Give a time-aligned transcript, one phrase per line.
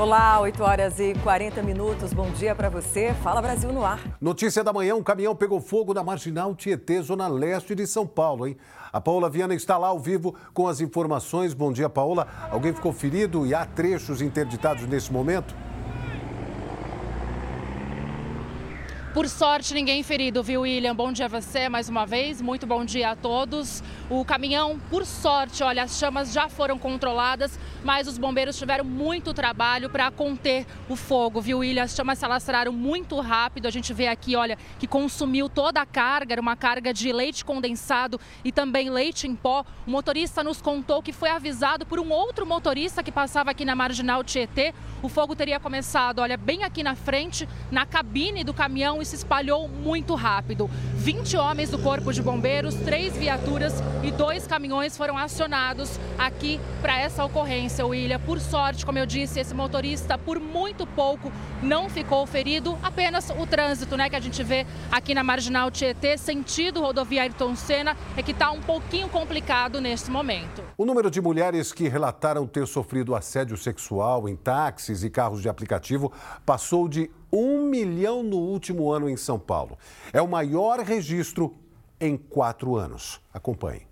[0.00, 2.14] Olá, 8 horas e 40 minutos.
[2.14, 3.12] Bom dia para você.
[3.22, 4.00] Fala Brasil no ar.
[4.18, 8.46] Notícia da manhã: um caminhão pegou fogo na marginal Tietê, zona leste de São Paulo,
[8.46, 8.56] hein?
[8.90, 11.52] A Paola Viana está lá ao vivo com as informações.
[11.52, 12.26] Bom dia, Paola.
[12.50, 15.54] Alguém ficou ferido e há trechos interditados nesse momento?
[19.12, 20.94] Por sorte, ninguém ferido, viu, William?
[20.94, 23.82] Bom dia a você mais uma vez, muito bom dia a todos.
[24.08, 29.34] O caminhão, por sorte, olha, as chamas já foram controladas, mas os bombeiros tiveram muito
[29.34, 31.82] trabalho para conter o fogo, viu, William?
[31.82, 35.86] As chamas se alastraram muito rápido, a gente vê aqui, olha, que consumiu toda a
[35.86, 39.64] carga, era uma carga de leite condensado e também leite em pó.
[39.88, 43.74] O motorista nos contou que foi avisado por um outro motorista que passava aqui na
[43.74, 44.72] Marginal Tietê.
[45.02, 49.16] O fogo teria começado, olha, bem aqui na frente, na cabine do caminhão e se
[49.16, 50.68] espalhou muito rápido.
[50.96, 56.98] 20 homens do Corpo de Bombeiros, três viaturas e dois caminhões foram acionados aqui para
[56.98, 58.20] essa ocorrência, William.
[58.20, 61.32] Por sorte, como eu disse, esse motorista, por muito pouco,
[61.62, 66.16] não ficou ferido, apenas o trânsito né, que a gente vê aqui na Marginal Tietê,
[66.16, 70.62] sentido rodovia Ayrton Senna, é que está um pouquinho complicado neste momento.
[70.76, 75.48] O número de mulheres que relataram ter sofrido assédio sexual em táxis e carros de
[75.48, 76.12] aplicativo
[76.44, 79.78] passou de um milhão no último ano em São Paulo.
[80.12, 81.56] É o maior registro
[82.00, 83.20] em quatro anos.
[83.32, 83.86] Acompanhe.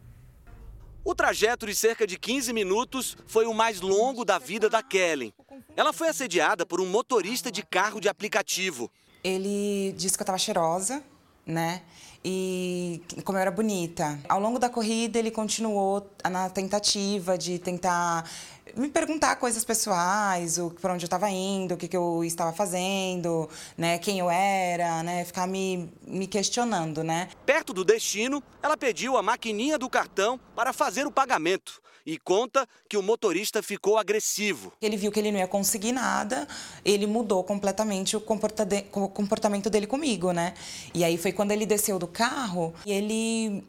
[1.04, 5.32] O trajeto de cerca de 15 minutos foi o mais longo da vida da Kellen.
[5.74, 8.90] Ela foi assediada por um motorista de carro de aplicativo.
[9.24, 11.02] Ele disse que eu estava cheirosa,
[11.46, 11.82] né?
[12.24, 14.18] E como eu era bonita.
[14.28, 18.28] Ao longo da corrida, ele continuou na tentativa de tentar
[18.76, 22.52] me perguntar coisas pessoais, o para onde eu estava indo, o que, que eu estava
[22.52, 27.28] fazendo, né, quem eu era, né, ficar me, me questionando, né.
[27.44, 32.66] Perto do destino, ela pediu a maquininha do cartão para fazer o pagamento e conta
[32.88, 34.72] que o motorista ficou agressivo.
[34.80, 36.48] Ele viu que ele não ia conseguir nada,
[36.84, 40.54] ele mudou completamente o comportamento dele comigo, né.
[40.94, 43.62] E aí foi quando ele desceu do carro e ele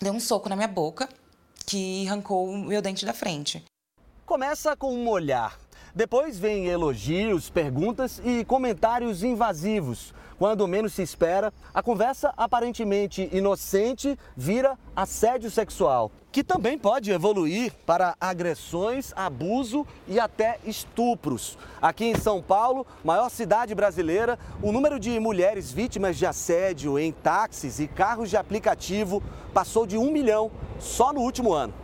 [0.00, 1.08] deu um soco na minha boca
[1.66, 3.64] que arrancou o meu dente da frente.
[4.26, 5.58] Começa com um olhar.
[5.94, 10.14] Depois vem elogios, perguntas e comentários invasivos.
[10.38, 17.74] Quando menos se espera, a conversa aparentemente inocente vira assédio sexual, que também pode evoluir
[17.84, 21.58] para agressões, abuso e até estupros.
[21.82, 27.12] Aqui em São Paulo, maior cidade brasileira, o número de mulheres vítimas de assédio em
[27.12, 31.83] táxis e carros de aplicativo passou de um milhão só no último ano.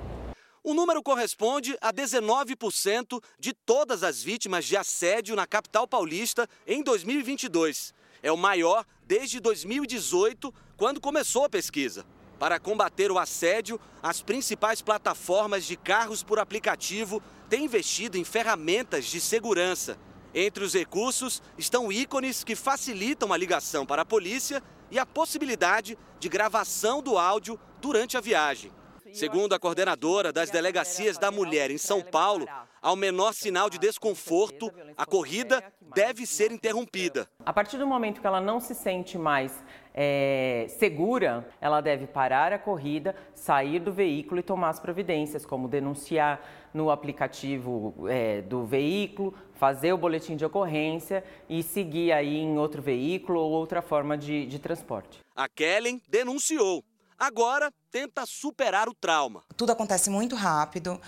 [0.71, 6.81] O número corresponde a 19% de todas as vítimas de assédio na capital paulista em
[6.81, 7.93] 2022.
[8.23, 12.07] É o maior desde 2018, quando começou a pesquisa.
[12.39, 19.07] Para combater o assédio, as principais plataformas de carros por aplicativo têm investido em ferramentas
[19.07, 19.99] de segurança.
[20.33, 25.99] Entre os recursos estão ícones que facilitam a ligação para a polícia e a possibilidade
[26.21, 28.71] de gravação do áudio durante a viagem.
[29.13, 32.47] Segundo a coordenadora das delegacias da mulher em São Paulo,
[32.81, 35.63] ao menor sinal de desconforto, a corrida
[35.95, 37.29] deve ser interrompida.
[37.45, 39.53] A partir do momento que ela não se sente mais
[39.93, 45.69] é, segura, ela deve parar a corrida, sair do veículo e tomar as providências, como
[45.69, 46.41] denunciar
[46.73, 52.81] no aplicativo é, do veículo, fazer o boletim de ocorrência e seguir aí em outro
[52.81, 55.19] veículo ou outra forma de, de transporte.
[55.35, 56.85] A Kellen denunciou
[57.21, 59.43] Agora tenta superar o trauma.
[59.55, 60.99] Tudo acontece muito rápido.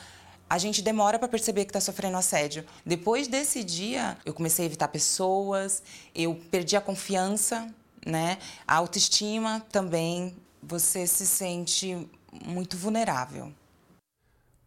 [0.48, 2.66] A gente demora para perceber que está sofrendo assédio.
[2.84, 5.82] Depois desse dia, eu comecei a evitar pessoas,
[6.14, 7.74] eu perdi a confiança,
[8.06, 8.36] né?
[8.68, 10.36] A autoestima também.
[10.62, 12.06] Você se sente
[12.44, 13.50] muito vulnerável.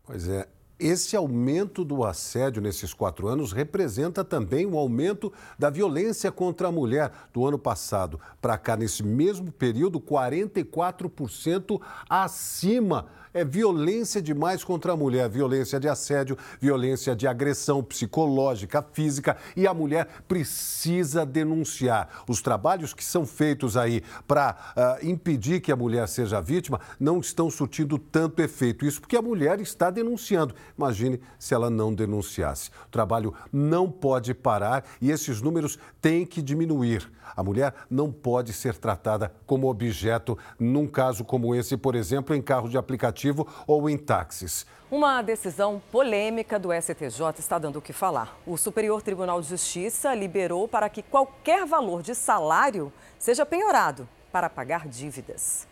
[0.03, 0.47] Pois é,
[0.80, 6.72] esse aumento do assédio nesses quatro anos representa também um aumento da violência contra a
[6.72, 7.12] mulher.
[7.34, 14.96] Do ano passado para cá, nesse mesmo período, 44% acima é violência demais contra a
[14.96, 22.24] mulher, violência de assédio, violência de agressão psicológica, física, e a mulher precisa denunciar.
[22.30, 27.19] Os trabalhos que são feitos aí para uh, impedir que a mulher seja vítima não
[27.19, 28.86] estão surtindo tanto efeito.
[28.86, 30.56] Isso porque a mulher está denunciando.
[30.77, 32.69] Imagine se ela não denunciasse.
[32.88, 37.12] O trabalho não pode parar e esses números têm que diminuir.
[37.35, 42.41] A mulher não pode ser tratada como objeto num caso como esse, por exemplo, em
[42.41, 44.65] carro de aplicativo ou em táxis.
[44.89, 48.38] Uma decisão polêmica do STJ está dando o que falar.
[48.45, 54.50] O Superior Tribunal de Justiça liberou para que qualquer valor de salário seja penhorado para
[54.50, 55.68] pagar dívidas.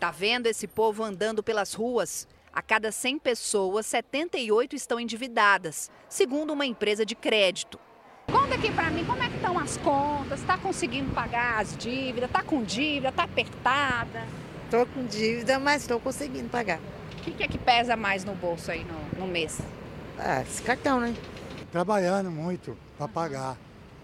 [0.00, 2.26] Tá vendo esse povo andando pelas ruas?
[2.52, 7.78] A cada 100 pessoas, 78 estão endividadas, segundo uma empresa de crédito.
[8.30, 12.28] Conta aqui para mim como é que estão as contas, está conseguindo pagar as dívidas,
[12.28, 14.26] está com dívida, está apertada?
[14.64, 16.78] Estou com dívida, mas estou conseguindo pagar.
[17.12, 19.60] O que, que, é que pesa mais no bolso aí no, no mês?
[20.18, 21.14] Ah, esse cartão, né?
[21.72, 23.56] Trabalhando muito para pagar.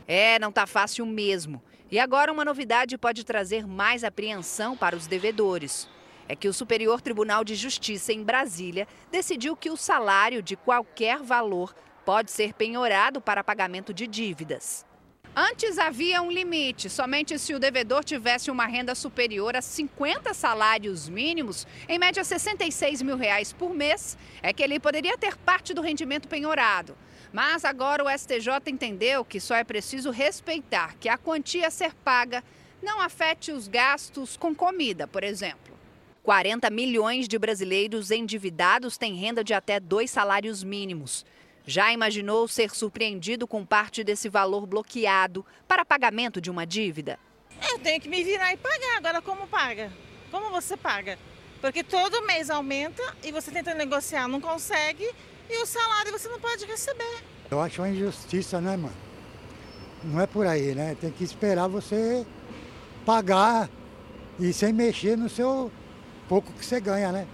[0.07, 1.63] É, não tá fácil mesmo.
[1.91, 5.89] E agora uma novidade pode trazer mais apreensão para os devedores.
[6.29, 11.23] É que o Superior Tribunal de Justiça em Brasília decidiu que o salário de qualquer
[11.23, 11.75] valor
[12.05, 14.85] pode ser penhorado para pagamento de dívidas.
[15.37, 21.09] Antes havia um limite, somente se o devedor tivesse uma renda superior a 50 salários
[21.09, 25.83] mínimos, em média 66 mil reais por mês, é que ele poderia ter parte do
[25.83, 26.97] rendimento penhorado.
[27.33, 31.93] Mas agora o STJ entendeu que só é preciso respeitar que a quantia a ser
[31.95, 32.45] paga
[32.81, 35.74] não afete os gastos com comida, por exemplo.
[36.25, 41.25] 40 milhões de brasileiros endividados têm renda de até dois salários mínimos.
[41.67, 47.19] Já imaginou ser surpreendido com parte desse valor bloqueado para pagamento de uma dívida?
[47.71, 48.97] Eu tenho que me virar e pagar.
[48.97, 49.93] Agora, como paga?
[50.31, 51.19] Como você paga?
[51.61, 55.07] Porque todo mês aumenta e você tenta negociar, não consegue
[55.51, 57.23] e o salário você não pode receber.
[57.51, 58.97] Eu acho uma injustiça, né, mano?
[60.03, 60.97] Não é por aí, né?
[60.99, 62.27] Tem que esperar você
[63.05, 63.69] pagar
[64.41, 65.71] e sem mexer no seu
[66.29, 67.27] pouco que você ganha, né?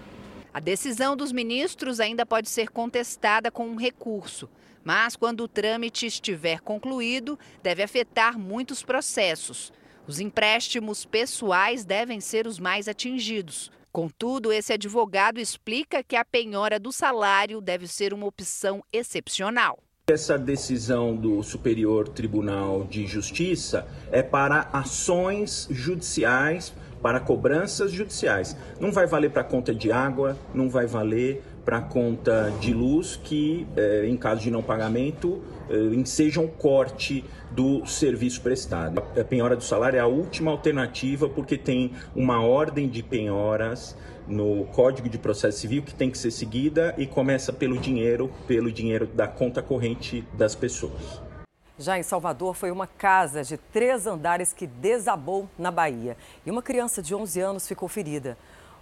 [0.53, 4.49] A decisão dos ministros ainda pode ser contestada com um recurso,
[4.83, 9.71] mas quando o trâmite estiver concluído, deve afetar muitos processos.
[10.05, 13.71] Os empréstimos pessoais devem ser os mais atingidos.
[13.91, 19.79] Contudo, esse advogado explica que a penhora do salário deve ser uma opção excepcional.
[20.07, 28.55] Essa decisão do Superior Tribunal de Justiça é para ações judiciais para cobranças judiciais.
[28.79, 33.67] Não vai valer para conta de água, não vai valer para conta de luz, que
[33.75, 38.99] eh, em caso de não pagamento eh, ensejam corte do serviço prestado.
[38.99, 43.95] A penhora do salário é a última alternativa porque tem uma ordem de penhoras
[44.27, 48.71] no Código de Processo Civil que tem que ser seguida e começa pelo dinheiro, pelo
[48.71, 51.30] dinheiro da conta corrente das pessoas.
[51.79, 56.61] Já em Salvador, foi uma casa de três andares que desabou na Bahia e uma
[56.61, 58.37] criança de 11 anos ficou ferida.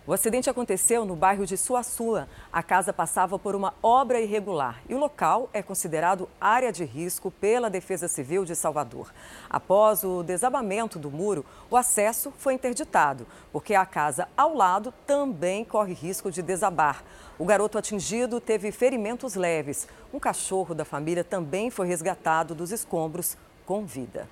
[0.10, 2.28] O acidente aconteceu no bairro de Suaçua.
[2.52, 7.30] A casa passava por uma obra irregular e o local é considerado área de risco
[7.30, 9.14] pela Defesa Civil de Salvador.
[9.48, 15.64] Após o desabamento do muro, o acesso foi interditado, porque a casa ao lado também
[15.64, 17.04] corre risco de desabar.
[17.38, 19.88] O garoto atingido teve ferimentos leves.
[20.12, 24.28] Um cachorro da família também foi resgatado dos escombros com vida.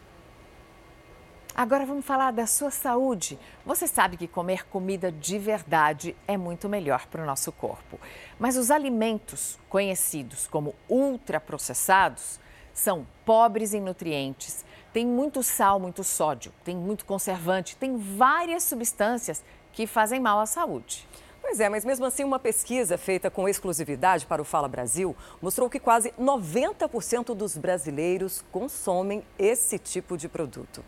[1.57, 3.39] Agora vamos falar da sua saúde.
[3.65, 7.99] Você sabe que comer comida de verdade é muito melhor para o nosso corpo.
[8.37, 12.39] Mas os alimentos conhecidos como ultraprocessados
[12.75, 14.63] são pobres em nutrientes,
[14.93, 19.43] tem muito sal, muito sódio, tem muito conservante, tem várias substâncias
[19.73, 21.07] que fazem mal à saúde.
[21.41, 25.71] Pois é, mas mesmo assim, uma pesquisa feita com exclusividade para o Fala Brasil mostrou
[25.71, 30.83] que quase 90% dos brasileiros consomem esse tipo de produto.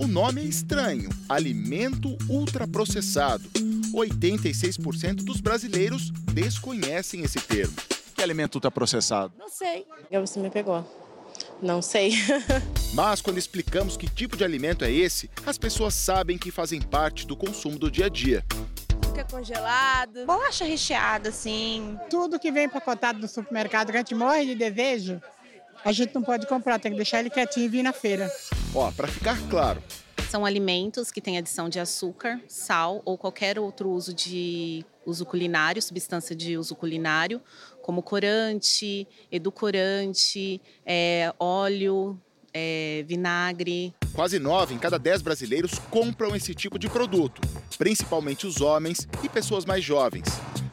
[0.00, 3.48] O nome é estranho: alimento ultraprocessado.
[3.92, 7.74] 86% dos brasileiros desconhecem esse termo.
[8.14, 9.32] Que alimento ultraprocessado?
[9.38, 9.86] Não sei.
[10.10, 10.84] Você me pegou.
[11.60, 12.12] Não sei.
[12.94, 17.26] Mas quando explicamos que tipo de alimento é esse, as pessoas sabem que fazem parte
[17.26, 18.44] do consumo do dia a dia.
[19.06, 21.98] Fica congelado, bolacha recheada, assim.
[22.08, 25.20] Tudo que vem empacotado no supermercado que a gente morre de desejo,
[25.84, 28.30] a gente não pode comprar, tem que deixar ele quietinho e vir na feira.
[28.74, 29.82] Ó, para ficar claro,
[30.28, 35.80] são alimentos que têm adição de açúcar, sal ou qualquer outro uso de uso culinário,
[35.80, 37.40] substância de uso culinário,
[37.82, 42.20] como corante, edulcorante, é, óleo,
[42.52, 43.94] é, vinagre.
[44.12, 47.40] Quase nove em cada dez brasileiros compram esse tipo de produto,
[47.78, 50.26] principalmente os homens e pessoas mais jovens.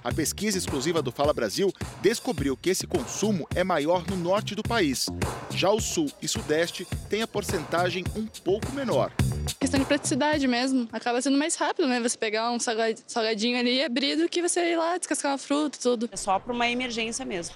[0.05, 4.61] A pesquisa exclusiva do Fala Brasil descobriu que esse consumo é maior no norte do
[4.61, 5.07] país.
[5.49, 9.11] Já o sul e sudeste têm a porcentagem um pouco menor.
[9.59, 10.87] Questão de praticidade mesmo.
[10.91, 11.99] Acaba sendo mais rápido, né?
[12.01, 15.79] Você pegar um salgadinho ali e abrir do que você ir lá descascar uma fruta
[15.79, 16.09] e tudo.
[16.11, 17.55] É só para uma emergência mesmo.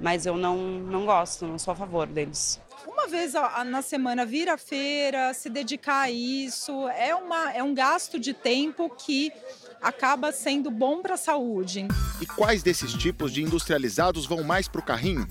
[0.00, 3.32] Mas eu não, não gosto, não sou a favor deles uma vez
[3.66, 8.32] na semana vir à feira, se dedicar a isso, é, uma, é um gasto de
[8.32, 9.32] tempo que
[9.80, 11.86] acaba sendo bom para a saúde.
[12.20, 15.26] E quais desses tipos de industrializados vão mais para o carrinho?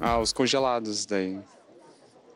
[0.00, 1.38] Ah, os congelados daí.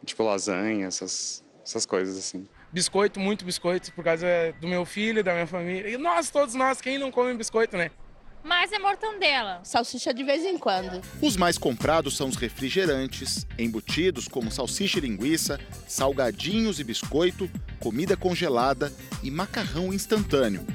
[0.05, 2.49] Tipo lasanha, essas, essas coisas assim.
[2.73, 4.27] biscoito, muito biscoito, por causa
[4.61, 5.91] do meu filho, da minha família.
[5.91, 7.91] E nós, todos nós, quem não come biscoito, né?
[8.43, 9.61] Mas é mortandela.
[9.63, 11.03] Salsicha de vez em quando.
[11.21, 18.17] Os mais comprados são os refrigerantes, embutidos como salsicha e linguiça, salgadinhos e biscoito, comida
[18.17, 18.93] congelada
[19.23, 20.67] e macarrão instantâneo.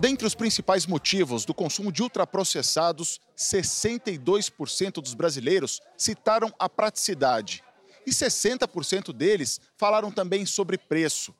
[0.00, 7.62] Dentre os principais motivos do consumo de ultraprocessados, 62% dos brasileiros citaram a praticidade.
[8.06, 11.34] E 60% deles falaram também sobre preço.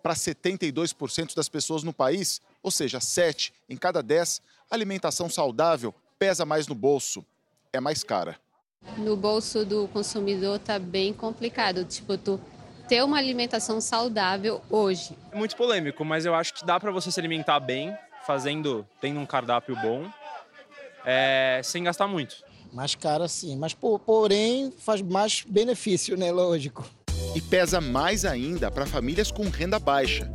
[0.00, 5.94] Para 72% das pessoas no país, ou seja, 7 em cada 10, a alimentação saudável
[6.18, 7.24] pesa mais no bolso,
[7.72, 8.38] é mais cara.
[8.98, 12.40] No bolso do consumidor tá bem complicado, tipo, tu
[12.88, 15.16] ter uma alimentação saudável hoje.
[15.32, 19.20] É muito polêmico, mas eu acho que dá para você se alimentar bem, fazendo, tendo
[19.20, 20.10] um cardápio bom,
[21.04, 22.36] é, sem gastar muito.
[22.72, 26.32] Mais cara sim, mas porém faz mais benefício, né?
[26.32, 26.84] Lógico.
[27.34, 30.30] E pesa mais ainda para famílias com renda baixa.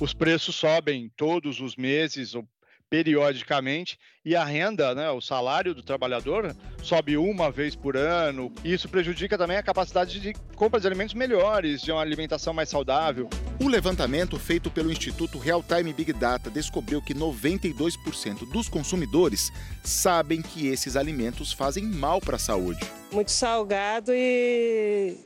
[0.00, 2.46] Os preços sobem todos os meses ou
[2.88, 8.52] periodicamente e a renda, né, o salário do trabalhador sobe uma vez por ano.
[8.64, 12.68] E isso prejudica também a capacidade de compra de alimentos melhores, de uma alimentação mais
[12.68, 13.28] saudável.
[13.60, 19.52] Um levantamento feito pelo Instituto Real Time Big Data descobriu que 92% dos consumidores
[19.82, 22.84] sabem que esses alimentos fazem mal para a saúde.
[23.10, 25.16] Muito salgado e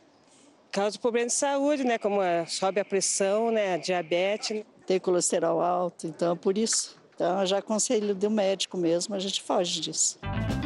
[0.70, 1.98] causa problema de saúde, né?
[1.98, 3.74] Como sobe a pressão, né?
[3.74, 4.64] A diabetes.
[4.86, 6.99] Tem colesterol alto, então é por isso.
[7.20, 10.18] Então, eu já aconselho do médico mesmo, a gente foge disso.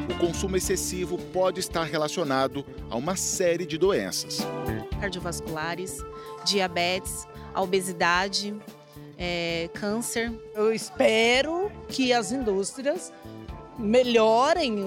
[0.09, 4.39] O consumo excessivo pode estar relacionado a uma série de doenças
[5.01, 5.99] cardiovasculares,
[6.45, 8.55] diabetes, a obesidade,
[9.19, 10.33] é, câncer.
[10.55, 13.13] Eu espero que as indústrias
[13.77, 14.85] melhorem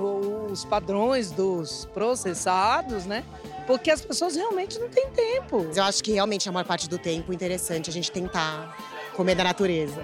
[0.49, 3.25] os padrões dos processados, né?
[3.67, 5.69] Porque as pessoas realmente não têm tempo.
[5.75, 8.73] Eu acho que realmente a maior parte do tempo é interessante a gente tentar
[9.13, 10.01] comer da natureza.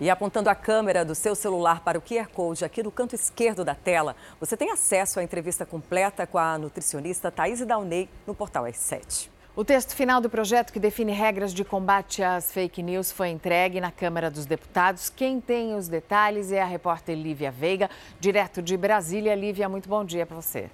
[0.00, 3.64] E apontando a câmera do seu celular para o QR Code aqui no canto esquerdo
[3.64, 8.64] da tela, você tem acesso à entrevista completa com a nutricionista Thaís Daunay no portal
[8.64, 9.28] S7.
[9.56, 13.80] O texto final do projeto que define regras de combate às fake news foi entregue
[13.80, 15.10] na Câmara dos Deputados.
[15.10, 17.90] Quem tem os detalhes é a repórter Lívia Veiga,
[18.20, 19.34] direto de Brasília.
[19.34, 20.70] Lívia, muito bom dia para você.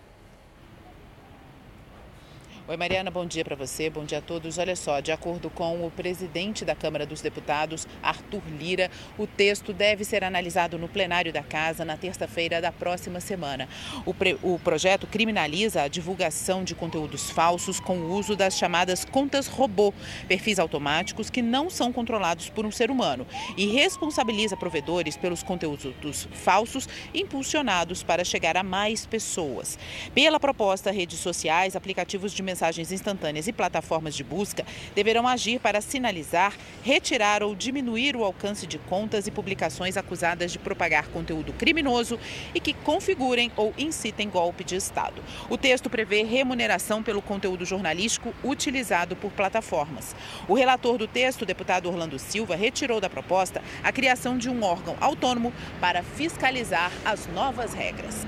[2.66, 4.56] Oi, Mariana, bom dia para você, bom dia a todos.
[4.56, 9.71] Olha só, de acordo com o presidente da Câmara dos Deputados, Arthur Lira, o texto
[9.75, 13.68] deve ser analisado no plenário da Casa na terça-feira da próxima semana.
[14.06, 14.38] O, pre...
[14.42, 19.92] o, projeto criminaliza a divulgação de conteúdos falsos com o uso das chamadas contas robô,
[20.26, 23.26] perfis automáticos que não são controlados por um ser humano,
[23.59, 29.78] e responsabiliza provedores pelos conteúdos falsos impulsionados para chegar a mais pessoas.
[30.14, 35.80] Pela proposta, redes sociais, aplicativos de mensagens instantâneas e plataformas de busca deverão agir para
[35.80, 42.18] sinalizar, retirar ou diminuir o alcance de contas e publicações acusadas de propagar conteúdo criminoso
[42.54, 45.20] e que configurem ou incitem golpe de Estado.
[45.50, 50.14] O texto prevê remuneração pelo conteúdo jornalístico utilizado por plataformas.
[50.46, 54.96] O relator do texto, deputado Orlando Silva, retirou da proposta a criação de um órgão
[55.00, 58.25] autônomo para fiscalizar as novas regras.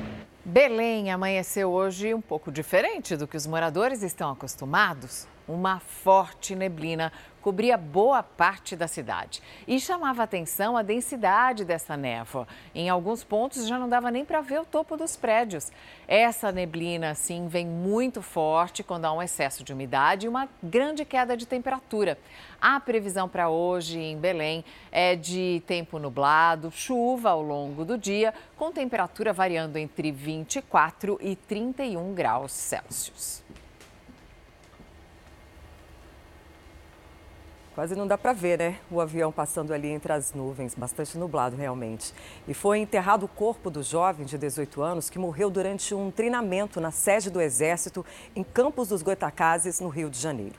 [0.48, 5.26] Belém amanheceu hoje um pouco diferente do que os moradores estão acostumados.
[5.48, 7.12] Uma forte neblina
[7.46, 12.48] cobria boa parte da cidade e chamava atenção a densidade dessa névoa.
[12.74, 15.70] Em alguns pontos já não dava nem para ver o topo dos prédios.
[16.08, 21.04] Essa neblina, assim, vem muito forte quando há um excesso de umidade e uma grande
[21.04, 22.18] queda de temperatura.
[22.60, 28.34] A previsão para hoje em Belém é de tempo nublado, chuva ao longo do dia,
[28.56, 33.45] com temperatura variando entre 24 e 31 graus Celsius.
[37.76, 38.78] Quase não dá para ver, né?
[38.90, 42.14] O avião passando ali entre as nuvens, bastante nublado realmente.
[42.48, 46.80] E foi enterrado o corpo do jovem de 18 anos que morreu durante um treinamento
[46.80, 48.02] na sede do Exército
[48.34, 50.54] em Campos dos Goitacazes, no Rio de Janeiro.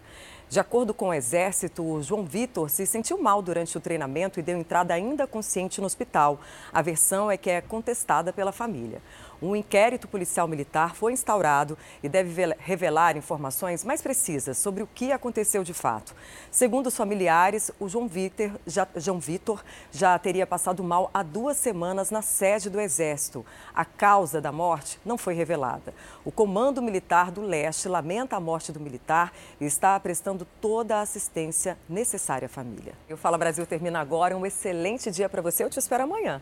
[0.50, 4.58] De acordo com o Exército, João Vitor se sentiu mal durante o treinamento e deu
[4.58, 6.40] entrada ainda consciente no hospital.
[6.72, 9.02] A versão é que é contestada pela família.
[9.40, 15.12] Um inquérito policial militar foi instaurado e deve revelar informações mais precisas sobre o que
[15.12, 16.16] aconteceu de fato.
[16.50, 21.58] Segundo os familiares, o João Vitor já, João Vitor já teria passado mal há duas
[21.58, 23.46] semanas na sede do Exército.
[23.76, 25.94] A causa da morte não foi revelada.
[26.26, 31.02] O Comando Militar do Leste lamenta a morte do militar e está prestando toda a
[31.02, 32.94] assistência necessária à família.
[33.10, 34.36] O Fala Brasil termina agora.
[34.36, 35.64] Um excelente dia para você.
[35.64, 36.36] Eu te espero amanhã.